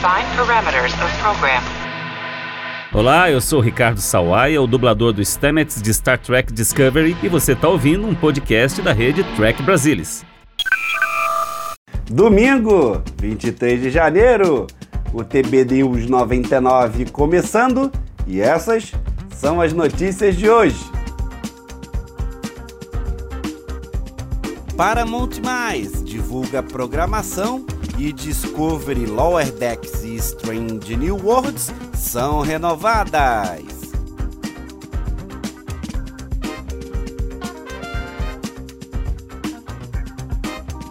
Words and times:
Define 0.00 0.34
parameters 0.34 0.94
of 0.94 1.14
program. 1.18 1.62
Olá, 2.90 3.30
eu 3.30 3.38
sou 3.38 3.60
Ricardo 3.60 4.00
Sawaia, 4.00 4.62
o 4.62 4.66
dublador 4.66 5.12
do 5.12 5.22
Stamets 5.22 5.82
de 5.82 5.92
Star 5.92 6.18
Trek 6.18 6.50
Discovery, 6.54 7.14
e 7.22 7.28
você 7.28 7.52
está 7.52 7.68
ouvindo 7.68 8.06
um 8.06 8.14
podcast 8.14 8.80
da 8.80 8.94
rede 8.94 9.22
Trek 9.36 9.62
Brasilis. 9.62 10.24
Domingo, 12.06 13.02
23 13.20 13.82
de 13.82 13.90
janeiro, 13.90 14.66
o 15.12 15.22
TB 15.22 15.66
News 15.66 16.06
99 16.08 17.10
começando 17.10 17.92
e 18.26 18.40
essas 18.40 18.94
são 19.34 19.60
as 19.60 19.74
notícias 19.74 20.34
de 20.34 20.48
hoje. 20.48 20.80
Paramount 24.78 25.42
Mais 25.44 26.02
divulga 26.02 26.62
programação 26.62 27.66
e 28.00 28.14
Discovery 28.14 29.04
Lower 29.04 29.52
Decks 29.52 30.02
e 30.02 30.16
Strange 30.16 30.96
New 30.96 31.18
Worlds 31.22 31.70
são 31.92 32.40
renovadas. 32.40 33.62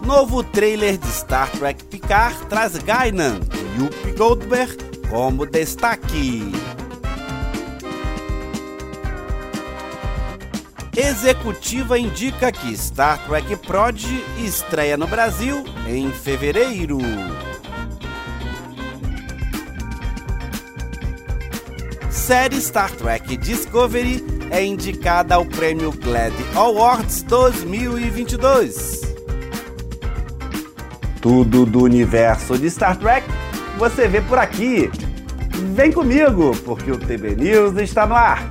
Novo 0.06 0.44
trailer 0.44 0.98
de 0.98 1.08
Star 1.08 1.50
Trek 1.50 1.82
Picard 1.84 2.46
traz 2.46 2.74
Guinan 2.78 3.40
e 3.54 3.80
Whoopi 3.80 4.12
Goldberg 4.12 4.76
como 5.10 5.46
destaque. 5.46 6.69
Executiva 11.02 11.98
indica 11.98 12.52
que 12.52 12.76
Star 12.76 13.26
Trek 13.26 13.56
Prodigy 13.56 14.22
estreia 14.44 14.98
no 14.98 15.06
Brasil 15.06 15.64
em 15.88 16.12
fevereiro. 16.12 16.98
Série 22.10 22.60
Star 22.60 22.90
Trek 22.92 23.34
Discovery 23.38 24.22
é 24.50 24.62
indicada 24.62 25.36
ao 25.36 25.46
prêmio 25.46 25.90
GLAD 25.90 26.34
Awards 26.54 27.22
2022. 27.22 29.00
Tudo 31.22 31.64
do 31.64 31.82
universo 31.82 32.58
de 32.58 32.68
Star 32.68 32.98
Trek 32.98 33.26
você 33.78 34.06
vê 34.06 34.20
por 34.20 34.38
aqui. 34.38 34.90
Vem 35.74 35.90
comigo, 35.90 36.54
porque 36.62 36.90
o 36.90 36.98
TB 36.98 37.36
News 37.36 37.78
está 37.78 38.06
no 38.06 38.14
ar. 38.14 38.50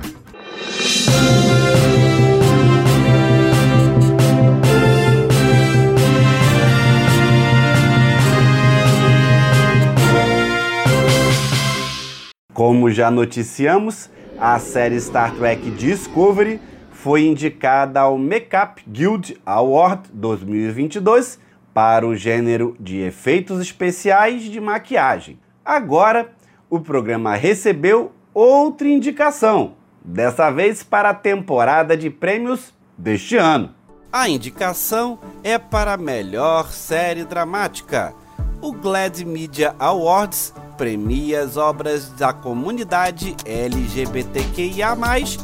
Como 12.80 12.90
já 12.90 13.10
noticiamos, 13.10 14.08
a 14.38 14.58
série 14.58 14.98
Star 14.98 15.34
Trek 15.34 15.70
Discovery 15.72 16.58
foi 16.90 17.26
indicada 17.26 18.00
ao 18.00 18.16
Makeup 18.16 18.82
Guild 18.88 19.38
Award 19.44 20.08
2022 20.10 21.38
para 21.74 22.06
o 22.06 22.16
gênero 22.16 22.74
de 22.80 23.00
efeitos 23.00 23.60
especiais 23.60 24.44
de 24.44 24.58
maquiagem. 24.58 25.38
Agora, 25.62 26.32
o 26.70 26.80
programa 26.80 27.34
recebeu 27.34 28.12
outra 28.32 28.88
indicação, 28.88 29.74
dessa 30.02 30.50
vez 30.50 30.82
para 30.82 31.10
a 31.10 31.14
temporada 31.14 31.94
de 31.94 32.08
prêmios 32.08 32.72
deste 32.96 33.36
ano. 33.36 33.74
A 34.10 34.26
indicação 34.26 35.18
é 35.44 35.58
para 35.58 35.92
a 35.92 35.98
melhor 35.98 36.70
série 36.70 37.26
dramática. 37.26 38.14
O 38.62 38.72
Glad 38.72 39.20
Media 39.20 39.74
Awards 39.78 40.54
premia 40.80 41.42
as 41.42 41.58
obras 41.58 42.08
da 42.08 42.32
comunidade 42.32 43.36
LGBTQIA+, 43.44 44.96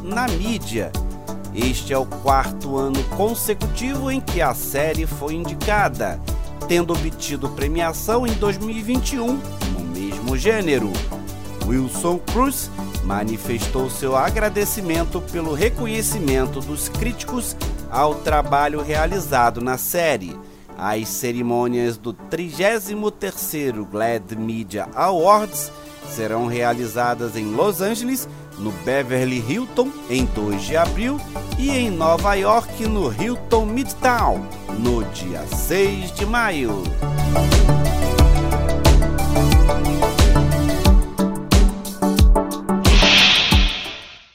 na 0.02 0.26
mídia. 0.28 0.90
Este 1.54 1.92
é 1.92 1.98
o 1.98 2.06
quarto 2.06 2.78
ano 2.78 3.04
consecutivo 3.18 4.10
em 4.10 4.18
que 4.18 4.40
a 4.40 4.54
série 4.54 5.04
foi 5.04 5.34
indicada, 5.34 6.18
tendo 6.66 6.94
obtido 6.94 7.50
premiação 7.50 8.26
em 8.26 8.32
2021 8.32 9.26
no 9.26 9.80
mesmo 9.94 10.38
gênero. 10.38 10.90
Wilson 11.66 12.18
Cruz 12.32 12.70
manifestou 13.04 13.90
seu 13.90 14.16
agradecimento 14.16 15.20
pelo 15.20 15.52
reconhecimento 15.52 16.60
dos 16.60 16.88
críticos 16.88 17.54
ao 17.90 18.14
trabalho 18.14 18.80
realizado 18.80 19.60
na 19.60 19.76
série 19.76 20.34
as 20.78 21.08
cerimônias 21.08 21.96
do 21.96 22.12
33º 22.12 23.86
Glad 23.88 24.32
Media 24.36 24.88
Awards 24.94 25.72
serão 26.08 26.46
realizadas 26.46 27.36
em 27.36 27.46
Los 27.46 27.80
Angeles, 27.80 28.28
no 28.58 28.70
Beverly 28.84 29.44
Hilton, 29.48 29.90
em 30.08 30.24
2 30.24 30.62
de 30.62 30.76
abril, 30.76 31.20
e 31.58 31.70
em 31.70 31.90
Nova 31.90 32.34
York, 32.34 32.86
no 32.86 33.12
Hilton 33.12 33.66
Midtown, 33.66 34.46
no 34.78 35.04
dia 35.04 35.42
6 35.46 36.12
de 36.12 36.24
maio. 36.24 36.82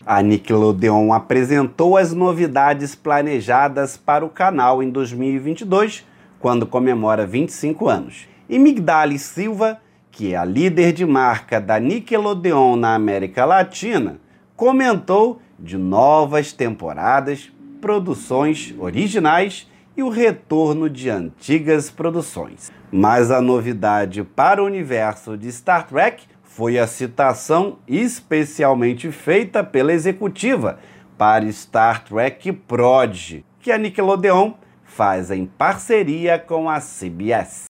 A 0.05 0.21
Nickelodeon 0.21 1.13
apresentou 1.13 1.95
as 1.95 2.11
novidades 2.11 2.93
planejadas 2.95 3.95
para 3.95 4.25
o 4.25 4.29
canal 4.29 4.83
em 4.83 4.89
2022 4.89 6.10
quando 6.41 6.65
comemora 6.65 7.25
25 7.25 7.87
anos. 7.87 8.27
E 8.49 8.57
Migdali 8.57 9.17
Silva, 9.19 9.79
que 10.09 10.33
é 10.33 10.37
a 10.37 10.43
líder 10.43 10.91
de 10.91 11.05
marca 11.05 11.61
da 11.61 11.79
Nickelodeon 11.79 12.75
na 12.75 12.95
América 12.95 13.45
Latina, 13.45 14.19
comentou 14.55 15.39
de 15.57 15.77
novas 15.77 16.51
temporadas, 16.51 17.51
produções 17.79 18.73
originais 18.77 19.69
e 19.95 20.03
o 20.03 20.09
retorno 20.09 20.89
de 20.89 21.09
antigas 21.09 21.89
produções. 21.89 22.71
Mas 22.91 23.31
a 23.31 23.39
novidade 23.39 24.23
para 24.23 24.61
o 24.61 24.65
universo 24.65 25.37
de 25.37 25.51
Star 25.51 25.87
Trek 25.87 26.23
foi 26.43 26.77
a 26.77 26.87
citação 26.87 27.77
especialmente 27.87 29.11
feita 29.11 29.63
pela 29.63 29.93
executiva 29.93 30.79
para 31.17 31.49
Star 31.51 32.03
Trek 32.03 32.51
Prodigy, 32.51 33.45
que 33.59 33.71
a 33.71 33.77
Nickelodeon 33.77 34.53
faz 34.91 35.31
em 35.31 35.45
parceria 35.45 36.37
com 36.37 36.69
a 36.69 36.79
CBS. 36.79 37.65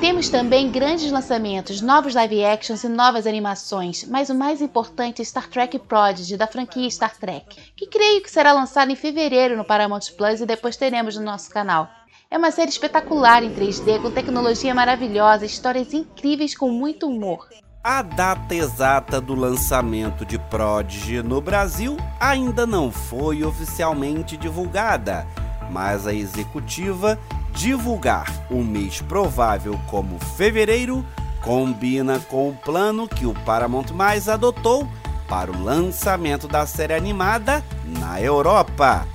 Temos 0.00 0.28
também 0.28 0.70
grandes 0.70 1.10
lançamentos, 1.10 1.80
novos 1.80 2.14
live 2.14 2.44
actions 2.44 2.84
e 2.84 2.88
novas 2.88 3.26
animações, 3.26 4.04
mas 4.04 4.30
o 4.30 4.34
mais 4.34 4.60
importante 4.60 5.20
é 5.20 5.24
Star 5.24 5.48
Trek 5.48 5.78
Prodigy, 5.80 6.36
da 6.36 6.46
franquia 6.46 6.90
Star 6.90 7.16
Trek, 7.16 7.56
que 7.76 7.86
creio 7.86 8.22
que 8.22 8.30
será 8.30 8.52
lançado 8.52 8.90
em 8.90 8.96
fevereiro 8.96 9.56
no 9.56 9.64
Paramount 9.64 10.12
Plus 10.16 10.40
e 10.40 10.46
depois 10.46 10.76
teremos 10.76 11.16
no 11.16 11.24
nosso 11.24 11.50
canal. 11.50 11.88
É 12.30 12.38
uma 12.38 12.50
série 12.50 12.70
espetacular 12.70 13.42
em 13.42 13.52
3D, 13.52 14.00
com 14.00 14.10
tecnologia 14.10 14.74
maravilhosa, 14.74 15.44
histórias 15.44 15.92
incríveis 15.92 16.56
com 16.56 16.70
muito 16.70 17.08
humor. 17.08 17.48
A 17.82 18.02
data 18.02 18.54
exata 18.54 19.22
do 19.22 19.34
lançamento 19.34 20.26
de 20.26 20.38
Prodigy 20.38 21.22
no 21.22 21.40
Brasil 21.40 21.96
ainda 22.20 22.66
não 22.66 22.92
foi 22.92 23.42
oficialmente 23.42 24.36
divulgada, 24.36 25.26
mas 25.70 26.06
a 26.06 26.12
executiva 26.12 27.18
divulgar 27.54 28.26
o 28.50 28.62
mês 28.62 29.00
provável 29.00 29.80
como 29.86 30.18
fevereiro 30.18 31.02
combina 31.42 32.18
com 32.18 32.50
o 32.50 32.54
plano 32.54 33.08
que 33.08 33.24
o 33.24 33.32
Paramount 33.46 33.92
Mais 33.94 34.28
adotou 34.28 34.86
para 35.26 35.50
o 35.50 35.62
lançamento 35.62 36.46
da 36.46 36.66
série 36.66 36.92
animada 36.92 37.64
na 37.98 38.20
Europa. 38.20 39.06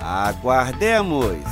Aguardemos! 0.00 1.44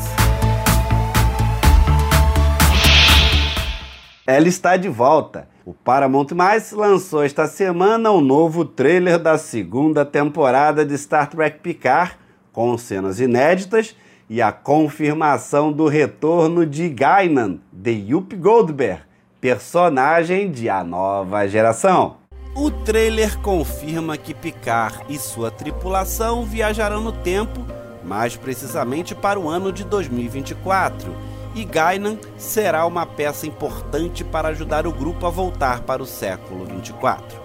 Ela 4.26 4.48
está 4.48 4.78
de 4.78 4.88
volta 4.88 5.52
o 5.64 5.72
Paramount 5.72 6.26
Mais 6.34 6.72
lançou 6.72 7.24
esta 7.24 7.46
semana 7.46 8.10
o 8.10 8.18
um 8.18 8.20
novo 8.20 8.66
trailer 8.66 9.18
da 9.18 9.38
segunda 9.38 10.04
temporada 10.04 10.84
de 10.84 10.96
Star 10.98 11.30
Trek 11.30 11.60
Picard, 11.60 12.16
com 12.52 12.76
cenas 12.76 13.18
inéditas 13.18 13.96
e 14.28 14.42
a 14.42 14.52
confirmação 14.52 15.72
do 15.72 15.88
retorno 15.88 16.66
de 16.66 16.88
Guinan, 16.90 17.60
de 17.72 17.92
Yup 17.92 18.36
Goldberg, 18.36 19.02
personagem 19.40 20.50
de 20.50 20.68
A 20.68 20.84
Nova 20.84 21.48
Geração. 21.48 22.16
O 22.54 22.70
trailer 22.70 23.38
confirma 23.38 24.18
que 24.18 24.34
Picard 24.34 25.02
e 25.08 25.18
sua 25.18 25.50
tripulação 25.50 26.44
viajarão 26.44 27.00
no 27.00 27.10
tempo, 27.10 27.64
mais 28.04 28.36
precisamente 28.36 29.14
para 29.14 29.40
o 29.40 29.48
ano 29.48 29.72
de 29.72 29.82
2024 29.82 31.33
e 31.54 31.64
Guinan 31.64 32.18
será 32.36 32.84
uma 32.84 33.06
peça 33.06 33.46
importante 33.46 34.24
para 34.24 34.48
ajudar 34.48 34.86
o 34.86 34.92
grupo 34.92 35.26
a 35.26 35.30
voltar 35.30 35.80
para 35.82 36.02
o 36.02 36.06
século 36.06 36.64
24. 36.64 37.40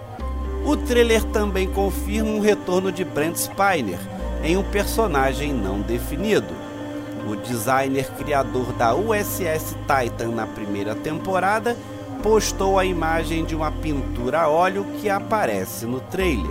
O 0.64 0.76
trailer 0.76 1.24
também 1.24 1.68
confirma 1.68 2.30
um 2.30 2.40
retorno 2.40 2.90
de 2.90 3.04
Brent 3.04 3.36
Spiner 3.36 3.98
em 4.42 4.56
um 4.56 4.62
personagem 4.64 5.52
não 5.52 5.80
definido. 5.80 6.52
O 7.28 7.36
designer 7.36 8.10
criador 8.12 8.72
da 8.72 8.94
USS 8.94 9.76
Titan 9.86 10.28
na 10.28 10.46
primeira 10.46 10.94
temporada 10.94 11.76
postou 12.22 12.78
a 12.78 12.84
imagem 12.84 13.44
de 13.44 13.54
uma 13.54 13.70
pintura 13.70 14.42
a 14.42 14.48
óleo 14.48 14.84
que 15.00 15.08
aparece 15.08 15.86
no 15.86 16.00
trailer. 16.00 16.50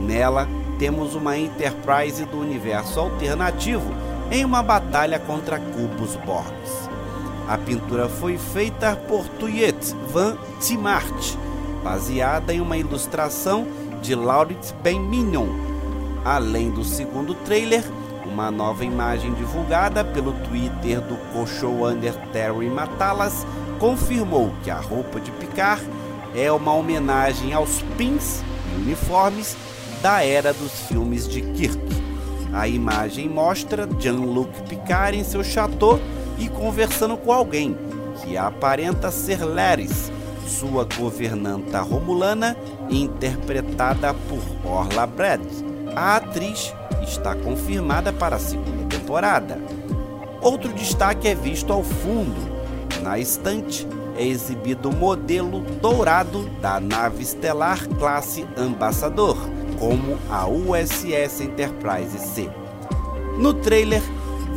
Nela, 0.00 0.48
temos 0.78 1.14
uma 1.14 1.38
Enterprise 1.38 2.24
do 2.24 2.40
universo 2.40 2.98
alternativo 2.98 3.94
em 4.32 4.46
uma 4.46 4.62
batalha 4.62 5.18
contra 5.18 5.60
cubos 5.60 6.16
Borgs. 6.24 6.88
A 7.46 7.58
pintura 7.58 8.08
foi 8.08 8.38
feita 8.38 8.96
por 8.96 9.28
Tuyet 9.28 9.94
van 10.10 10.38
Timart, 10.58 11.36
baseada 11.84 12.54
em 12.54 12.60
uma 12.60 12.78
ilustração 12.78 13.66
de 14.00 14.14
Laurits 14.14 14.74
Ben 14.82 14.98
Mignon. 14.98 15.48
Além 16.24 16.70
do 16.70 16.82
segundo 16.82 17.34
trailer, 17.44 17.84
uma 18.24 18.50
nova 18.50 18.86
imagem 18.86 19.34
divulgada 19.34 20.02
pelo 20.02 20.32
Twitter 20.48 21.02
do 21.02 21.16
co-showrunner 21.32 22.14
Terry 22.32 22.70
Matalas 22.70 23.46
confirmou 23.78 24.50
que 24.64 24.70
a 24.70 24.80
roupa 24.80 25.20
de 25.20 25.30
Picard 25.32 25.84
é 26.34 26.50
uma 26.50 26.72
homenagem 26.72 27.52
aos 27.52 27.82
pins 27.98 28.42
e 28.72 28.80
uniformes 28.80 29.58
da 30.00 30.24
era 30.24 30.54
dos 30.54 30.72
filmes 30.88 31.28
de 31.28 31.42
Kirk. 31.42 32.01
A 32.52 32.68
imagem 32.68 33.28
mostra 33.28 33.88
Jean-Luc 33.98 34.50
Picard 34.68 35.16
em 35.16 35.24
seu 35.24 35.42
chateau 35.42 35.98
e 36.38 36.48
conversando 36.48 37.16
com 37.16 37.32
alguém 37.32 37.76
que 38.22 38.36
aparenta 38.36 39.10
ser 39.10 39.42
Laris, 39.42 40.12
sua 40.46 40.86
governanta 40.98 41.80
romulana, 41.80 42.56
interpretada 42.90 44.14
por 44.28 44.42
Orla 44.70 45.06
Brad. 45.06 45.40
A 45.96 46.16
atriz 46.16 46.74
está 47.02 47.34
confirmada 47.34 48.12
para 48.12 48.36
a 48.36 48.40
segunda 48.40 48.84
temporada. 48.88 49.58
Outro 50.40 50.72
destaque 50.72 51.28
é 51.28 51.34
visto 51.34 51.72
ao 51.72 51.82
fundo. 51.82 52.52
Na 53.02 53.18
estante 53.18 53.86
é 54.16 54.26
exibido 54.26 54.90
o 54.90 54.94
modelo 54.94 55.60
dourado 55.80 56.48
da 56.60 56.78
nave 56.78 57.22
estelar 57.22 57.88
classe 57.98 58.46
Ambassador, 58.56 59.31
como 59.82 60.16
a 60.30 60.46
USS 60.46 61.40
Enterprise 61.40 62.16
C. 62.16 62.48
No 63.36 63.52
trailer, 63.52 64.00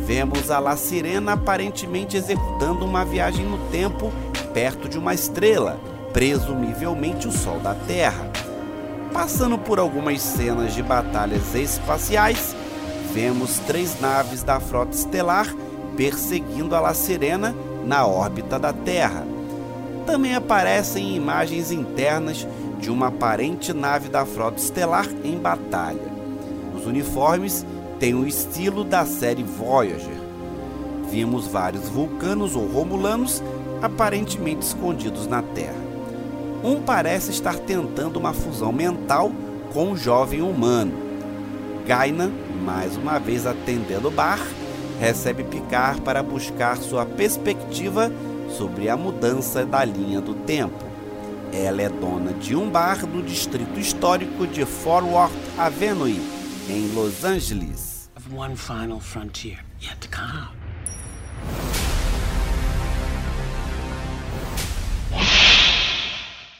vemos 0.06 0.52
a 0.52 0.60
La 0.60 0.76
Sirena 0.76 1.32
aparentemente 1.32 2.16
executando 2.16 2.84
uma 2.84 3.04
viagem 3.04 3.44
no 3.44 3.58
tempo 3.72 4.12
perto 4.54 4.88
de 4.88 4.96
uma 4.96 5.14
estrela, 5.14 5.80
presumivelmente 6.12 7.26
o 7.26 7.32
Sol 7.32 7.58
da 7.58 7.74
Terra. 7.74 8.30
Passando 9.12 9.58
por 9.58 9.80
algumas 9.80 10.22
cenas 10.22 10.72
de 10.76 10.82
batalhas 10.84 11.52
espaciais, 11.56 12.54
vemos 13.12 13.58
três 13.66 14.00
naves 14.00 14.44
da 14.44 14.60
frota 14.60 14.94
estelar 14.94 15.52
perseguindo 15.96 16.76
a 16.76 16.78
La 16.78 16.94
Serena 16.94 17.52
na 17.84 18.06
órbita 18.06 18.60
da 18.60 18.72
Terra. 18.72 19.26
Também 20.06 20.36
aparecem 20.36 21.16
imagens 21.16 21.72
internas 21.72 22.46
de 22.80 22.90
uma 22.90 23.08
aparente 23.08 23.72
nave 23.72 24.08
da 24.08 24.24
frota 24.24 24.58
estelar 24.58 25.06
em 25.24 25.36
batalha. 25.36 26.00
Os 26.76 26.86
uniformes 26.86 27.66
têm 27.98 28.14
o 28.14 28.26
estilo 28.26 28.84
da 28.84 29.04
série 29.04 29.42
Voyager. 29.42 30.16
Vimos 31.10 31.48
vários 31.48 31.88
vulcanos 31.88 32.54
ou 32.54 32.66
romulanos 32.66 33.42
aparentemente 33.82 34.64
escondidos 34.64 35.26
na 35.26 35.42
Terra. 35.42 35.74
Um 36.62 36.80
parece 36.80 37.32
estar 37.32 37.58
tentando 37.58 38.18
uma 38.18 38.32
fusão 38.32 38.72
mental 38.72 39.32
com 39.72 39.90
um 39.90 39.96
jovem 39.96 40.40
humano. 40.40 40.92
Gaina, 41.84 42.30
mais 42.64 42.96
uma 42.96 43.18
vez 43.18 43.44
atendendo 43.44 44.08
o 44.08 44.10
bar, 44.10 44.40
recebe 45.00 45.44
Picard 45.44 46.00
para 46.00 46.22
buscar 46.22 46.76
sua 46.76 47.04
perspectiva 47.04 48.10
sobre 48.48 48.88
a 48.88 48.96
mudança 48.96 49.64
da 49.64 49.84
linha 49.84 50.20
do 50.20 50.34
tempo. 50.34 50.84
Ela 51.52 51.82
é 51.82 51.88
dona 51.88 52.32
de 52.32 52.54
um 52.54 52.68
bar 52.68 53.06
do 53.06 53.22
distrito 53.22 53.78
histórico 53.78 54.46
de 54.46 54.64
Fort 54.64 55.06
Worth 55.06 55.32
Avenue, 55.58 56.20
em 56.68 56.92
Los 56.94 57.24
Angeles. 57.24 58.10
One 58.34 58.56
final 58.56 58.98
frontier 58.98 59.58
yet 59.80 59.96
to 60.00 60.08
come. 60.10 60.48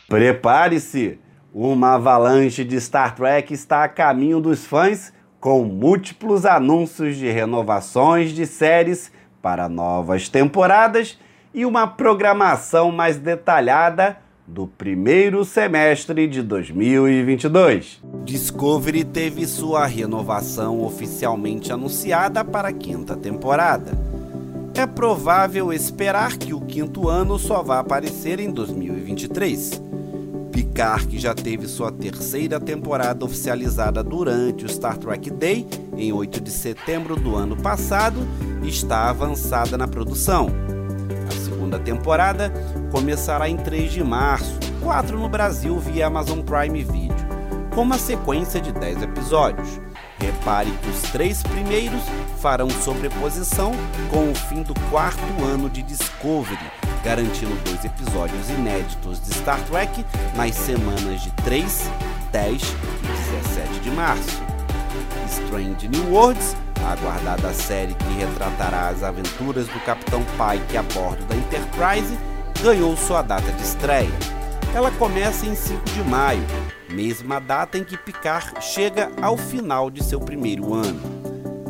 Prepare-se! 0.08 1.18
Uma 1.52 1.94
avalanche 1.94 2.62
de 2.64 2.80
Star 2.80 3.14
Trek 3.14 3.52
está 3.52 3.82
a 3.82 3.88
caminho 3.88 4.40
dos 4.40 4.64
fãs 4.64 5.12
com 5.40 5.64
múltiplos 5.64 6.44
anúncios 6.44 7.16
de 7.16 7.30
renovações 7.30 8.32
de 8.32 8.46
séries 8.46 9.10
para 9.40 9.68
novas 9.68 10.28
temporadas 10.28 11.18
e 11.56 11.64
uma 11.64 11.86
programação 11.86 12.92
mais 12.92 13.16
detalhada 13.16 14.18
do 14.46 14.66
primeiro 14.66 15.42
semestre 15.42 16.28
de 16.28 16.42
2022. 16.42 18.02
Discovery 18.24 19.02
teve 19.04 19.46
sua 19.46 19.86
renovação 19.86 20.84
oficialmente 20.84 21.72
anunciada 21.72 22.44
para 22.44 22.68
a 22.68 22.72
quinta 22.74 23.16
temporada. 23.16 23.98
É 24.74 24.86
provável 24.86 25.72
esperar 25.72 26.36
que 26.36 26.52
o 26.52 26.60
quinto 26.60 27.08
ano 27.08 27.38
só 27.38 27.62
vá 27.62 27.78
aparecer 27.78 28.38
em 28.38 28.50
2023. 28.50 29.82
Picard, 30.52 31.06
que 31.06 31.18
já 31.18 31.34
teve 31.34 31.66
sua 31.66 31.90
terceira 31.90 32.60
temporada 32.60 33.24
oficializada 33.24 34.04
durante 34.04 34.66
o 34.66 34.68
Star 34.68 34.98
Trek 34.98 35.30
Day, 35.30 35.66
em 35.96 36.12
8 36.12 36.38
de 36.38 36.50
setembro 36.50 37.16
do 37.16 37.34
ano 37.34 37.56
passado, 37.56 38.20
está 38.62 39.08
avançada 39.08 39.78
na 39.78 39.88
produção. 39.88 40.75
Segunda 41.76 41.78
temporada 41.78 42.52
começará 42.90 43.48
em 43.48 43.56
3 43.56 43.92
de 43.92 44.02
março, 44.02 44.58
4 44.80 45.18
no 45.18 45.28
Brasil 45.28 45.78
via 45.78 46.06
Amazon 46.06 46.40
Prime 46.40 46.82
Video, 46.82 47.14
com 47.74 47.82
uma 47.82 47.98
sequência 47.98 48.60
de 48.60 48.72
10 48.72 49.02
episódios. 49.02 49.80
Repare 50.18 50.70
que 50.70 50.88
os 50.88 51.02
três 51.10 51.42
primeiros 51.42 52.00
farão 52.40 52.70
sobreposição 52.70 53.72
com 54.10 54.30
o 54.30 54.34
fim 54.34 54.62
do 54.62 54.72
quarto 54.90 55.20
ano 55.44 55.68
de 55.68 55.82
Discovery, 55.82 56.58
garantindo 57.04 57.54
dois 57.64 57.84
episódios 57.84 58.48
inéditos 58.48 59.20
de 59.20 59.34
Star 59.34 59.60
Trek 59.64 60.04
nas 60.34 60.54
semanas 60.54 61.20
de 61.20 61.30
3, 61.44 61.90
10 62.32 62.62
e 62.62 63.46
17 63.52 63.80
de 63.80 63.90
março. 63.90 64.42
Strange 65.28 65.88
New 65.88 66.10
Worlds, 66.10 66.56
a 66.86 66.92
aguardada 66.92 67.52
série 67.52 67.94
que 67.94 68.12
retratará 68.14 68.88
as 68.88 69.02
aventuras 69.02 69.66
do 69.66 69.80
Capitão 69.80 70.22
Pike 70.22 70.76
a 70.76 70.82
bordo 70.84 71.24
da 71.26 71.34
Enterprise, 71.34 72.16
ganhou 72.62 72.96
sua 72.96 73.22
data 73.22 73.50
de 73.50 73.62
estreia. 73.62 74.10
Ela 74.72 74.90
começa 74.92 75.46
em 75.46 75.54
5 75.54 75.84
de 75.84 76.02
maio, 76.04 76.44
mesma 76.88 77.40
data 77.40 77.76
em 77.76 77.82
que 77.82 77.96
Picard 77.96 78.62
chega 78.62 79.10
ao 79.20 79.36
final 79.36 79.90
de 79.90 80.04
seu 80.04 80.20
primeiro 80.20 80.74
ano. 80.74 81.00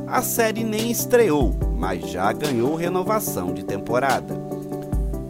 A 0.06 0.20
série 0.20 0.62
nem 0.62 0.90
estreou, 0.90 1.56
mas 1.74 2.10
já 2.10 2.30
ganhou 2.32 2.74
renovação 2.74 3.54
de 3.54 3.64
temporada. 3.64 4.34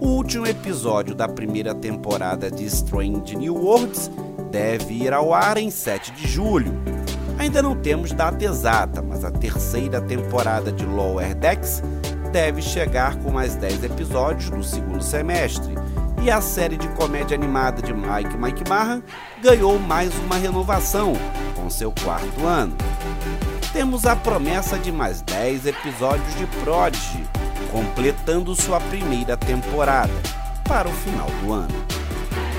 O 0.00 0.08
último 0.08 0.46
episódio 0.46 1.14
da 1.14 1.28
primeira 1.28 1.74
temporada 1.74 2.50
de 2.50 2.64
Strange 2.64 3.36
New 3.36 3.54
Worlds 3.54 4.10
deve 4.50 4.94
ir 4.94 5.12
ao 5.12 5.32
ar 5.32 5.56
em 5.56 5.70
7 5.70 6.12
de 6.12 6.26
julho. 6.26 6.72
Ainda 7.46 7.62
não 7.62 7.76
temos 7.76 8.10
data 8.10 8.44
exata, 8.44 9.00
mas 9.00 9.24
a 9.24 9.30
terceira 9.30 10.00
temporada 10.00 10.72
de 10.72 10.84
Lower 10.84 11.32
Decks 11.32 11.80
deve 12.32 12.60
chegar 12.60 13.14
com 13.18 13.30
mais 13.30 13.54
10 13.54 13.84
episódios 13.84 14.50
no 14.50 14.64
segundo 14.64 15.00
semestre. 15.00 15.72
E 16.24 16.28
a 16.28 16.40
série 16.40 16.76
de 16.76 16.88
comédia 16.88 17.36
animada 17.36 17.80
de 17.80 17.94
Mike 17.94 18.36
Mike 18.36 18.68
Marra 18.68 19.00
ganhou 19.40 19.78
mais 19.78 20.12
uma 20.24 20.34
renovação 20.34 21.12
com 21.54 21.70
seu 21.70 21.92
quarto 21.92 22.44
ano. 22.44 22.74
Temos 23.72 24.06
a 24.06 24.16
promessa 24.16 24.76
de 24.76 24.90
mais 24.90 25.22
10 25.22 25.66
episódios 25.66 26.34
de 26.34 26.46
Prodigy, 26.64 27.24
completando 27.70 28.56
sua 28.56 28.80
primeira 28.80 29.36
temporada, 29.36 30.12
para 30.64 30.88
o 30.88 30.92
final 30.92 31.28
do 31.44 31.52
ano. 31.52 31.86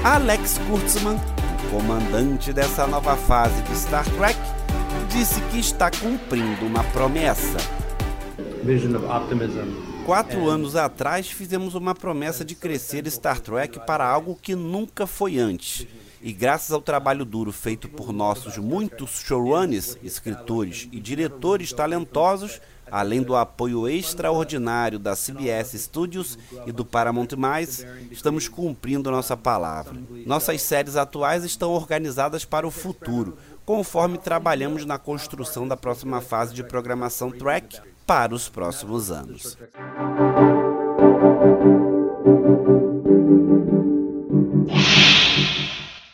Alex 0.02 0.58
Kurtzman, 0.70 1.18
o 1.18 1.70
comandante 1.72 2.54
dessa 2.54 2.88
nova 2.88 3.18
fase 3.18 3.62
de 3.64 3.76
Star 3.78 4.06
Trek, 4.12 4.37
disse 5.18 5.42
que 5.50 5.58
está 5.58 5.90
cumprindo 5.90 6.64
uma 6.64 6.84
promessa. 6.84 7.58
Quatro 10.06 10.48
anos 10.48 10.76
atrás 10.76 11.28
fizemos 11.28 11.74
uma 11.74 11.96
promessa 11.96 12.46
de 12.46 12.54
crescer 12.54 13.10
Star 13.10 13.40
Trek 13.40 13.80
para 13.88 14.08
algo 14.08 14.38
que 14.40 14.54
nunca 14.54 15.08
foi 15.08 15.40
antes. 15.40 15.88
E 16.22 16.32
graças 16.32 16.70
ao 16.70 16.82
trabalho 16.84 17.26
duro 17.26 17.52
feito 17.52 17.90
por 17.90 18.14
nossos 18.14 18.60
muitos 18.60 19.20
showrunners, 19.26 19.98
escritores 20.04 20.88
e 20.92 21.00
diretores 21.00 21.74
talentosos, 21.74 22.62
Além 22.90 23.22
do 23.22 23.36
apoio 23.36 23.88
extraordinário 23.88 24.98
da 24.98 25.14
CBS 25.14 25.78
Studios 25.78 26.38
e 26.66 26.72
do 26.72 26.86
Paramount+, 26.86 27.28
estamos 28.10 28.48
cumprindo 28.48 29.12
nossa 29.12 29.36
palavra. 29.36 29.94
Nossas 30.26 30.62
séries 30.62 30.96
atuais 30.96 31.44
estão 31.44 31.72
organizadas 31.72 32.46
para 32.46 32.66
o 32.66 32.72
futuro, 32.72 33.38
conforme 33.68 34.18
trabalhamos 34.18 34.86
na 34.86 34.98
construção 34.98 35.68
da 35.68 35.76
próxima 35.76 36.22
fase 36.22 36.54
de 36.54 36.64
programação 36.64 37.30
Track 37.30 37.82
para 38.06 38.34
os 38.34 38.48
próximos 38.48 39.12
anos. 39.12 39.58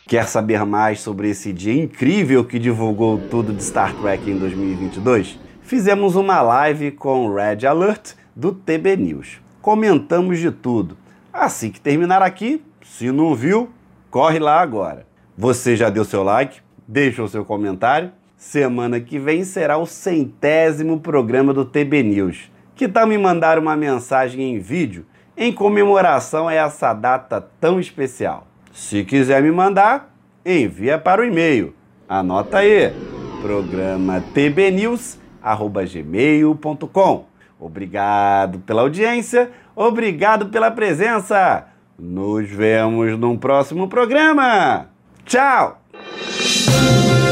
Quer 0.08 0.26
saber 0.26 0.64
mais 0.64 0.98
sobre 0.98 1.30
esse 1.30 1.52
dia 1.52 1.80
incrível 1.80 2.44
que 2.44 2.58
divulgou 2.58 3.20
tudo 3.30 3.52
de 3.52 3.62
Star 3.62 3.94
Trek 4.00 4.28
em 4.28 4.36
2022? 4.36 5.38
Fizemos 5.62 6.16
uma 6.16 6.42
live 6.42 6.90
com 6.90 7.28
o 7.28 7.34
Red 7.36 7.64
Alert 7.64 8.14
do 8.34 8.50
TB 8.50 8.96
News. 8.96 9.40
Comentamos 9.62 10.40
de 10.40 10.50
tudo. 10.50 10.96
Assim 11.32 11.70
que 11.70 11.80
terminar 11.80 12.20
aqui, 12.20 12.64
se 12.82 13.12
não 13.12 13.32
viu, 13.32 13.70
corre 14.10 14.40
lá 14.40 14.60
agora. 14.60 15.06
Você 15.38 15.76
já 15.76 15.88
deu 15.88 16.04
seu 16.04 16.24
like? 16.24 16.63
Deixa 16.86 17.22
o 17.22 17.28
seu 17.28 17.42
comentário? 17.44 18.12
Semana 18.36 19.00
que 19.00 19.18
vem 19.18 19.42
será 19.44 19.78
o 19.78 19.86
centésimo 19.86 21.00
programa 21.00 21.54
do 21.54 21.64
TB 21.64 22.02
News. 22.02 22.50
Que 22.74 22.88
tal 22.88 23.06
me 23.06 23.16
mandar 23.16 23.58
uma 23.58 23.74
mensagem 23.76 24.54
em 24.54 24.58
vídeo 24.58 25.06
em 25.36 25.52
comemoração 25.52 26.48
a 26.48 26.54
essa 26.54 26.92
data 26.92 27.40
tão 27.60 27.78
especial? 27.80 28.46
Se 28.72 29.04
quiser 29.04 29.42
me 29.42 29.50
mandar, 29.50 30.14
envia 30.44 30.98
para 30.98 31.22
o 31.22 31.24
e-mail. 31.24 31.74
Anota 32.08 32.58
aí: 32.58 32.92
programa 33.40 34.22
tbnews@gmail.com. 34.34 37.24
Obrigado 37.58 38.58
pela 38.58 38.82
audiência, 38.82 39.50
obrigado 39.74 40.46
pela 40.46 40.70
presença. 40.70 41.66
Nos 41.98 42.50
vemos 42.50 43.18
num 43.18 43.38
próximo 43.38 43.88
programa. 43.88 44.90
Tchau. 45.24 45.83
Thank 46.76 47.18
you. 47.18 47.23